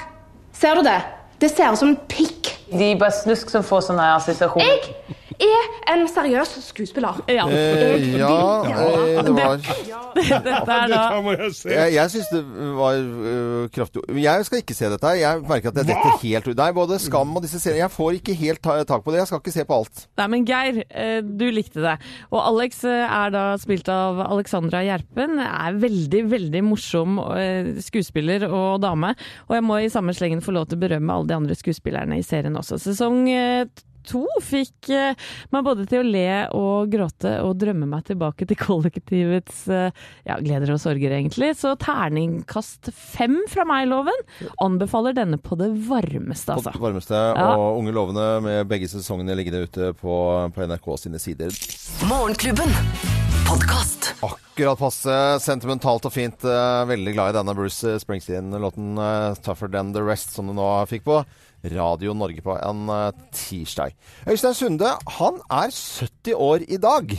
[0.54, 1.00] Ser du det?
[1.42, 2.54] Det ser ut som en pikk.
[2.70, 4.92] Det er bare snusk som får sånne assosiasjoner.
[5.10, 7.20] Jeg er en seriøs skuespiller.
[7.28, 7.46] Eh, ja,
[8.66, 9.60] eh, det var
[10.18, 11.94] Dette er da jeg.
[11.94, 12.42] Jeg, syns det
[12.78, 15.08] var øh, kraftig Jeg skal ikke se dette.
[15.08, 15.20] her.
[15.20, 16.58] Jeg merker at jeg detter helt ut.
[16.58, 19.22] Nei, både Skam og disse seriene Jeg får ikke helt ta, tak på det.
[19.22, 20.06] Jeg skal ikke se på alt.
[20.18, 21.98] Nei, men Geir, eh, du likte det.
[22.32, 25.38] Og Alex eh, er da spilt av Alexandra Gjerpen.
[25.44, 29.14] Er veldig, veldig morsom eh, skuespiller og dame.
[29.48, 32.18] Og jeg må i samme slengen få lov til å berømme alle de andre skuespillerne
[32.18, 32.82] i serien også.
[32.82, 33.68] Sesong eh,
[34.08, 38.60] to fikk eh, meg både til å le og gråte og drømme meg tilbake til
[38.60, 39.92] kollektivets eh,
[40.28, 41.54] ja, gleder og sorger, egentlig.
[41.60, 44.26] Så terningkast fem fra meg, Loven.
[44.64, 46.74] Anbefaler denne på det varmeste, På altså.
[46.76, 47.22] det varmeste.
[47.38, 47.50] Ja.
[47.58, 50.18] Og Unge lovende med begge sesongene liggende ute på,
[50.56, 51.54] på NRK sine sider.
[52.10, 52.72] Morgenklubben.
[53.48, 54.10] Podcast.
[54.26, 56.44] Akkurat passe sentimentalt og fint.
[56.44, 58.98] Eh, Veldig glad i denne Bruce Springsteen-låten
[59.40, 61.22] 'Tougher Than The Rest', som du nå fikk på.
[61.64, 63.96] Radio Norge på en eh, tirsdag.
[64.30, 67.18] Øystein Sunde, han er 70 år i dag.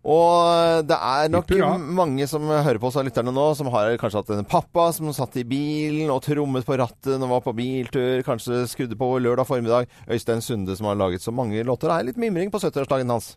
[0.00, 1.50] Og det er nok
[1.92, 5.12] mange som hører på oss av lytterne nå, som har kanskje hatt en pappa som
[5.12, 9.10] satt i bilen og trommet på rattet når han var på biltur, kanskje skrudde på
[9.20, 9.90] lørdag formiddag.
[10.08, 11.92] Øystein Sunde som har laget så mange låter.
[11.92, 13.34] Det er litt mimring på 70-årsdagen hans.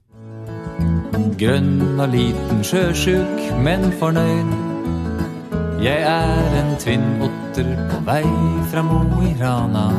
[1.39, 4.55] Grønn og liten sjøsjuk, men fornøyd.
[5.83, 8.23] Jeg er en tvinnotter på vei
[8.71, 9.89] fra Mo i Rana.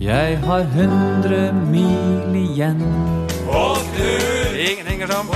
[0.00, 2.82] Jeg har hundre mil igjen.
[4.68, 5.26] Ingen henger som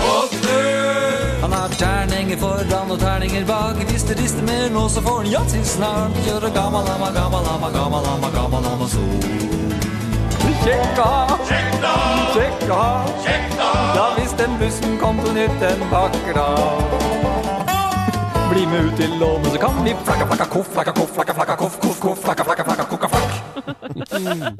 [1.42, 3.76] Han har terninger foran og terninger bak.
[3.90, 6.16] Hvis det rister mer nå, så får han yatzy snart.
[6.26, 7.44] Gjøre gammal amma, gammal
[8.72, 9.20] amma, sol.
[9.20, 10.52] så.
[10.64, 11.10] Kjekka,
[11.48, 12.82] kjekka,
[13.24, 13.70] kjekka.
[13.96, 16.96] Ja hvis den bussen kom til nytt en vakker dag.
[18.52, 21.56] Bli med ut til lånet, så kan vi flakka, flakka, koff, flakka, koff, flakka, flakka,
[21.56, 22.91] koff, koff, koff, flakka, flakka, flakka.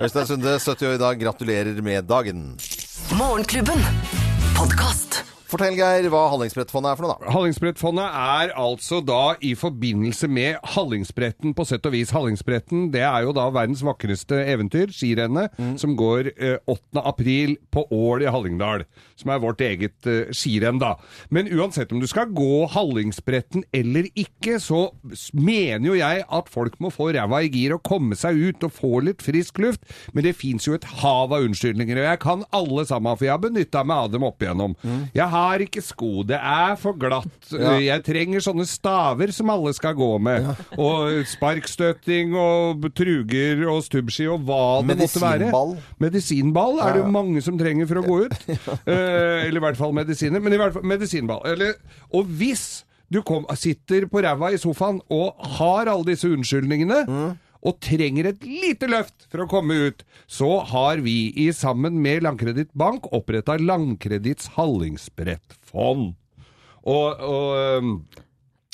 [0.03, 1.21] Øystein Sunde, 70 år i dag.
[1.21, 2.59] Gratulerer med dagen.
[3.19, 3.81] Morgenklubben.
[4.57, 5.25] Podkast.
[5.53, 7.33] Fortell, Geir, hva Hallingsbrettfondet er for noe, da.
[7.35, 12.09] Hallingsbrettfondet er altså da i forbindelse med Hallingsbretten, på sett og vis.
[12.17, 17.03] Hallingsbretten det er jo da verdens vakreste eventyr, skirennet, som går eh, 8.
[17.05, 18.87] april på Ål i Hallingdal.
[19.21, 20.95] Som er vårt eget eh, skirenn, da.
[21.29, 24.87] Men uansett om du skal gå Hallingsbretten eller ikke, så
[25.37, 28.73] mener jo jeg at folk må få ræva i gir og komme seg ut og
[28.73, 29.85] få litt frisk luft.
[30.17, 33.37] Men det fins jo et hav av unnskyldninger, og jeg kan alle sammen, for jeg
[33.37, 34.79] har benytta meg av dem opp igjennom.
[35.13, 37.49] Jeg har ikke sko, det er for glatt.
[37.51, 37.75] Ja.
[37.83, 40.49] Jeg trenger sånne staver som alle skal gå med.
[40.81, 45.49] Og sparkstøtting og truger og stubbski og hva det måtte være.
[45.51, 45.75] Medisinball.
[46.03, 48.39] Medisinball er det jo mange som trenger for å gå ut.
[48.93, 50.41] Eh, eller i hvert fall medisiner.
[50.43, 51.43] Men i hvert fall medisinball.
[51.49, 51.77] Eller,
[52.15, 57.03] og hvis du kom, sitter på ræva i sofaen og har alle disse unnskyldningene,
[57.63, 62.27] og trenger et lite løft for å komme ut, så har vi i sammen med
[62.27, 66.13] Landkreditt Bank oppretta Landkreditts Hallingsbrettfond.
[66.83, 68.23] Og, og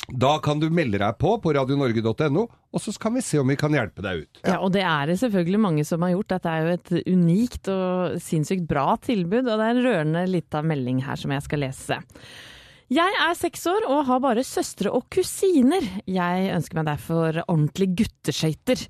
[0.09, 3.59] da kan du melde deg på på radionorge.no, og så kan vi se om vi
[3.61, 4.41] kan hjelpe deg ut.
[4.41, 6.31] Ja, og det er det selvfølgelig mange som har gjort.
[6.33, 10.65] Dette er jo et unikt og sinnssykt bra tilbud, og det er en rørende lita
[10.65, 12.01] melding her som jeg skal lese.
[12.89, 15.85] Jeg er seks år og har bare søstre og kusiner.
[16.09, 18.85] Jeg ønsker meg derfor ordentlig gutteskøyter.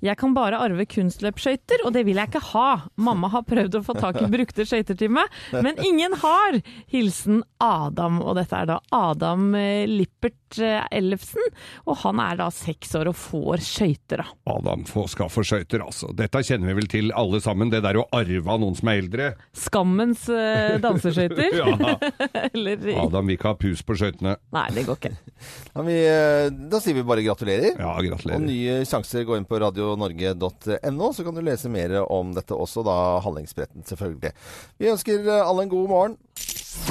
[0.00, 2.68] Jeg kan bare arve kunstløpsskøyter, og det vil jeg ikke ha.
[2.96, 6.62] Mamma har prøvd å få tak i brukte skøyter til meg, men ingen har.
[6.92, 11.52] Hilsen Adam, og dette er da Adam eh, Lippert Ellefsen,
[11.86, 14.26] og han er da seks år og får skøyter, da.
[14.52, 16.10] Adam får, skal få skøyter, altså.
[16.16, 19.02] Dette kjenner vi vel til alle sammen, det der å arve av noen som er
[19.02, 19.30] eldre.
[19.56, 21.50] Skammens uh, danseskøyter.
[21.62, 21.68] Ja.
[22.52, 24.34] Eller Adam vil ikke ha pus på skøytene.
[24.54, 25.14] Nei, det går ikke.
[25.72, 27.78] Da, vi, eh, da sier vi bare gratulerer.
[27.80, 28.36] Ja, gratulerer.
[28.36, 32.84] Og nye sjanser, gå inn på radionorge.no, så kan du lese mer om dette også,
[32.86, 34.34] da Hallingsbretten selvfølgelig.
[34.82, 36.16] Vi ønsker eh, alle en god morgen.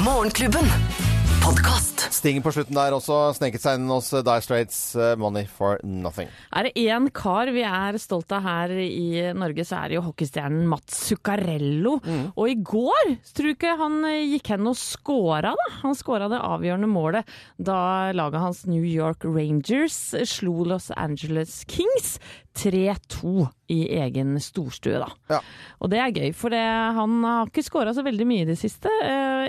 [0.06, 1.11] Morgenklubben.
[1.42, 2.04] Podkast.
[2.14, 3.16] Sting på slutten der også.
[3.34, 6.30] Sneket seg inn hos Die Straits, eh, 'Money for Nothing'.
[6.54, 10.04] Er det én kar vi er stolt av her i Norge, så er det jo
[10.06, 12.00] hockeystjernen Mats Zuccarello.
[12.38, 15.68] Og i går tror du ikke han eh, gikk hen og scora, da.
[15.82, 17.26] Han scora det avgjørende målet
[17.58, 22.20] da laget hans New York Rangers slo Los Angeles Kings
[22.56, 25.40] 3-2 i egen storstue, da.
[25.82, 26.60] Og det er gøy, for det,
[26.98, 28.92] han har ikke scora så veldig mye i det siste.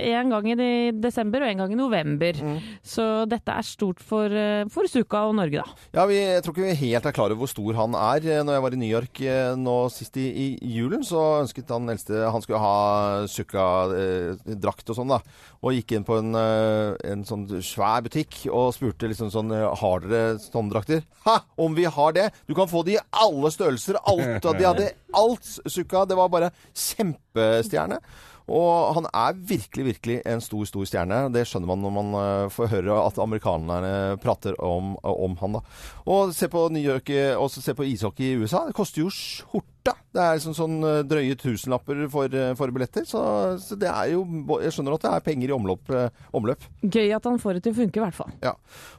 [0.03, 0.57] Én gang i
[0.95, 2.39] desember og én gang i november.
[2.87, 5.77] Så dette er stort for, eh, for Suka og Norge, da.
[5.99, 8.23] Ja, vi, Jeg tror ikke vi helt er klar over hvor stor han er.
[8.39, 10.47] Eh, Når jeg var i New York eh, nå sist i, i
[10.79, 15.21] julen, så ønsket han eldste Han skulle ha Suka-drakt og sånn, da.
[15.63, 19.69] Og gikk inn på en, eh, en sånn svær butikk og spurte liksom sånn eh,
[19.83, 21.05] Har dere sånne drakter?
[21.27, 21.37] Ha!
[21.63, 22.29] Om vi har det!
[22.49, 23.99] Du kan få det i alle størrelser.
[24.13, 24.51] Alt.
[24.59, 26.05] De hadde alt Sukka.
[26.09, 28.01] Det var bare kjempestjerne.
[28.51, 31.21] Og han er virkelig, virkelig en stor, stor stjerne.
[31.35, 35.59] Det skjønner man når man eh, får høre at amerikanerne prater om, om han.
[35.59, 35.63] da.
[36.11, 38.65] Og se på New York, eh, og se på ishockey i USA.
[38.69, 39.95] Det koster jo skjorta.
[40.13, 43.07] Det er liksom sånn eh, drøye tusenlapper for, eh, for billetter.
[43.09, 43.21] Så,
[43.65, 44.27] så det er jo
[44.61, 45.89] Jeg skjønner at det er penger i omløp.
[45.89, 46.67] eh, omløp.
[46.85, 48.35] Gøy at han får det til å funke, i hvert fall.
[48.45, 48.53] Ja.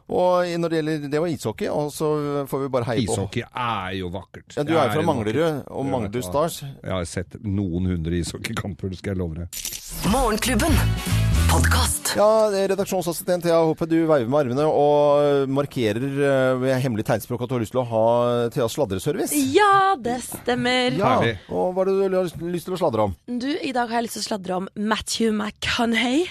[0.09, 2.09] Og når det gjelder Det var ishockey, og så
[2.49, 3.13] får vi bare heie på.
[3.13, 4.57] Ishockey er jo vakkert.
[4.57, 6.23] Ja, du er jo fra Manglerud, og Manglerud.
[6.25, 6.61] Stars.
[6.65, 9.63] Jeg har sett noen hundre ishockeykamper, det skal jeg love deg.
[10.09, 11.32] Morgenklubben.
[11.53, 12.15] Podkast.
[12.17, 17.51] Ja, redaksjonsassistent Thea Hoppe, du veiver med armene og markerer eh, ved hemmelig tegnspråk at
[17.51, 18.05] du har lyst til å ha
[18.53, 19.37] Theas sladreservice.
[19.53, 20.97] Ja, det stemmer.
[20.97, 21.13] Ja,
[21.53, 23.13] og hva er det du har lyst til å sladre om?
[23.29, 26.25] Du, I dag har jeg lyst til å sladre om Matthew McConaughey.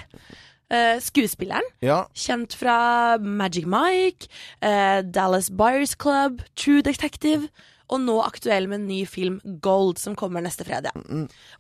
[0.73, 1.71] eh, skuespilleren.
[1.85, 2.01] Ja.
[2.17, 4.27] Kjent fra Magic Mike,
[4.65, 7.47] eh, Dallas Buyers Club, True Detective.
[7.93, 10.97] Og nå aktuell med en ny film, Gold, som kommer neste fredag.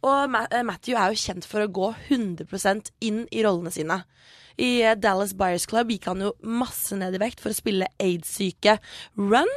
[0.07, 4.03] Og eh, Matthew er jo kjent for å gå 100% inn i rollene sine.
[4.57, 7.91] I eh, Dallas Buyers Club gikk han jo masse ned i vekt for å spille
[8.01, 8.79] aids-syke
[9.21, 9.53] Run.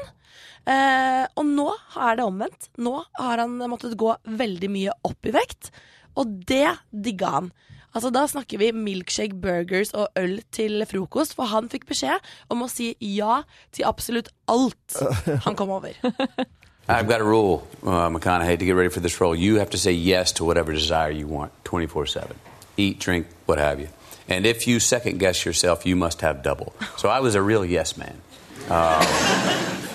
[0.65, 1.69] Eh, og nå
[2.01, 2.71] er det omvendt.
[2.81, 5.71] Nå har han måttet gå veldig mye opp i vekt,
[6.19, 7.53] og det digga han.
[7.95, 12.19] Altså Da snakker vi milkshake, burgers og øl til frokost, for han fikk beskjed
[12.51, 14.99] om å si ja til absolutt alt
[15.47, 15.95] han kom over.
[16.87, 19.35] I've got a rule, uh, McConaughey, to get ready for this role.
[19.35, 22.37] You have to say yes to whatever desire you want 24 7.
[22.77, 23.89] Eat, drink, what have you.
[24.27, 26.75] And if you second guess yourself, you must have double.
[26.97, 28.21] So I was a real yes man.
[28.69, 28.99] Uh,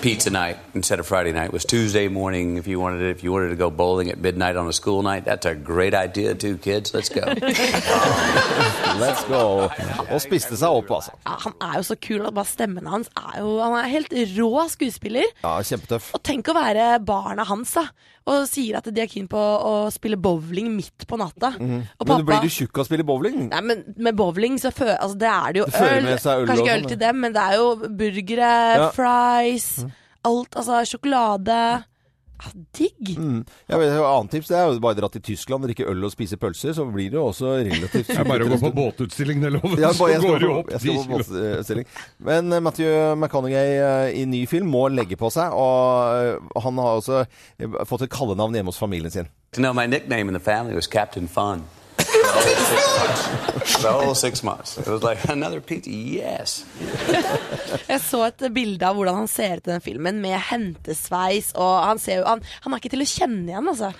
[0.01, 2.57] pizza night instead of Friday night was Tuesday morning.
[2.57, 5.03] If you wanted it, if you wanted to go bowling at midnight on a school
[5.03, 6.93] night, that's a great idea too, kids.
[6.93, 7.21] Let's go.
[8.97, 9.69] Let's go.
[10.09, 11.11] Og spiste seg opp, altså.
[11.27, 14.13] Ja, han er jo så kul, og bare stemmen hans er jo Han er helt
[14.37, 15.27] rå skuespiller.
[15.43, 16.13] Ja, kjempetøff.
[16.17, 17.89] Og tenk å være barna hans, da.
[18.29, 21.53] Og sier at de er keen på å spille bowling midt på natta.
[21.57, 21.79] Mhm.
[21.99, 23.49] Og Men blir du tjukk av å spille bowling?
[23.49, 26.05] Nei, men med bowling så fø altså, det er det jo Det øl.
[26.05, 28.89] øl Kanskje ikke sånn, øl til dem, men det er jo burgere, Ja.
[28.89, 28.93] Mhm.
[28.93, 29.85] fries,
[30.23, 30.51] alt.
[30.55, 31.83] Altså sjokolade.
[32.41, 33.17] Ja, digg.
[33.17, 33.45] Mm.
[33.67, 36.39] Ja, men, annet tips det er jo bare dra til Tyskland, drikke øl og spise
[36.41, 39.51] pølser, så blir det jo også relativt Det er bare å gå på båtutstilling, det
[39.53, 39.77] loven.
[39.81, 41.19] Ja, så bare, jeg, går det opp jeg skal 10 på
[41.67, 41.85] kilo.
[42.31, 46.81] Men uh, Matthew McConaughey uh, i ny film må legge på seg, og uh, han
[46.81, 47.21] har også
[47.89, 49.29] fått et kallenavn hjemme hos familien sin.
[49.57, 51.67] You know, my nickname in the family was Captain Fun.
[57.91, 61.71] Jeg så et bilde av hvordan han ser ut i den filmen, med hentesveis, og
[61.85, 63.91] han ser jo Han, han er ikke til å kjenne igjen, altså.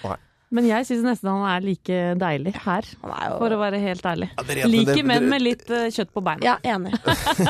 [0.51, 4.27] Men jeg syns nesten han er like deilig her, for å være helt ærlig.
[4.35, 6.43] Ja, men Liker menn med litt eh, kjøtt på beina.
[6.43, 6.91] Ja, enig.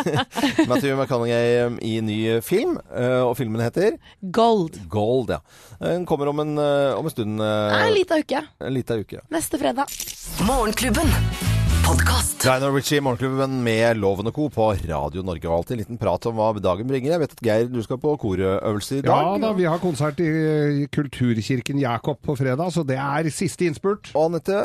[0.70, 1.34] Matthew McConaughey
[1.64, 4.78] eh, i ny film, eh, og filmen heter Gold.
[4.94, 5.42] Gold, ja.
[5.82, 7.42] Den kommer om en, eh, om en stund.
[7.42, 8.44] eh, Nei, En liten uke.
[8.62, 9.18] En liten uke.
[9.22, 9.26] ja.
[9.34, 9.90] Neste fredag.
[10.46, 11.10] Morgenklubben.
[11.92, 12.46] Podkast.
[12.46, 14.46] Lionel Richie i Morgenklubben med Loven og Co.
[14.48, 15.44] på Radio Norge.
[15.50, 17.12] Og alltid en liten prat om hva dagen bringer.
[17.12, 19.12] Jeg vet at Geir, du skal på korøvelse i dag.
[19.12, 20.30] Ja da, vi har konsert i,
[20.86, 24.14] i Kulturkirken Jakob på fredag, så det er siste innspurt.
[24.16, 24.62] Og Anette?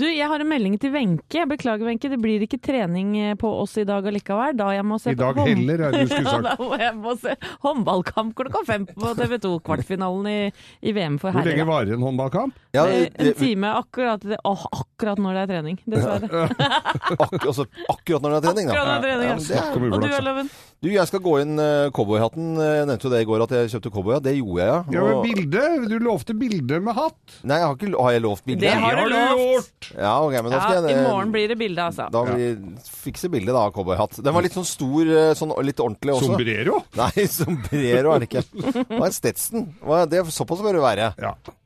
[0.00, 1.44] Du, jeg har en melding til Wenche.
[1.50, 2.08] Beklager, Wenche.
[2.14, 4.56] Det blir ikke trening eh, på oss i dag allikevel.
[4.56, 6.80] Da jeg må se I dag på heller, er det du skulle ja, da må
[6.80, 9.52] jeg må se håndballkamp klokka fem på TV 2.
[9.68, 10.40] Kvartfinalen i,
[10.80, 11.52] i VM for Hvor herrer.
[11.58, 12.56] lenge varer en håndballkamp?
[12.70, 16.42] Eh, en time akkurat, åh, akkurat når det er trening, dessverre.
[17.26, 18.74] Ak altså, akkurat når det er trening, da.
[18.76, 19.64] Akkurat når det er trening, ja.
[19.90, 22.52] men er- Og du, jeg skal gå inn uh, cowboyhatten.
[22.56, 24.24] Eh, Jeg nevnte jo det i går at jeg kjøpte cowboyhatt.
[24.24, 25.02] Det gjorde jeg, ja.
[25.10, 25.64] Ja, bilde!
[25.90, 27.34] Du lovte bilde med hatt.
[27.42, 28.62] Nei, jeg har, ikke, har jeg lovt bilde?
[28.64, 29.90] Det har du lovt!
[29.98, 32.06] Ja, okay, men da Ja, skal jeg I morgen blir det bilde, altså.
[32.14, 34.20] Da vil vi fikse bilde da, av cowboyhatt.
[34.24, 36.30] Den var litt sånn stor, eh, sånn litt ordentlig også.
[36.32, 36.80] Sombrero?
[37.02, 38.46] Nei, sombrero er det ikke.
[38.54, 39.66] Det var en Stetson.
[40.14, 41.10] Det, såpass bør det være.
[41.18, 41.56] Eh,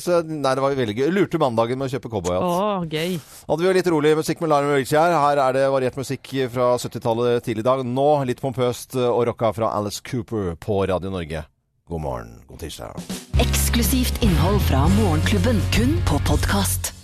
[0.00, 1.10] så nei, det var veldig gøy.
[1.12, 2.46] Lurte mandagen med å kjøpe cowboyhatt.
[2.46, 3.18] Å, gøy.
[3.48, 5.12] Hadde vi jo litt rolig musikk med Lionel Richie her.
[5.12, 7.84] Her er det variert musikk fra 70-tallet tidlig i dag.
[7.84, 11.44] Nå litt pompøst og rocka fra Alice Cooper på Radio Norge.
[11.92, 12.96] God morgen, god tirsdag.
[13.42, 16.94] Eksklusivt innhold fra Morgenklubben, kun på podkast.